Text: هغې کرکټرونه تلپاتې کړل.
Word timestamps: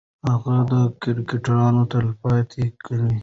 هغې 0.29 0.81
کرکټرونه 1.01 1.81
تلپاتې 1.91 2.65
کړل. 2.83 3.15